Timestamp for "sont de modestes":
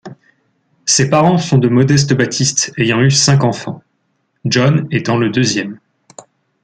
1.37-2.15